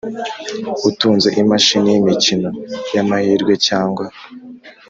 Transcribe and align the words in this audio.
Utunze 0.89 1.27
imashini 1.41 1.87
y 1.93 1.97
imikino 2.01 2.49
y 2.93 2.97
amahirwe 3.03 3.53
cyangwa 3.67 4.05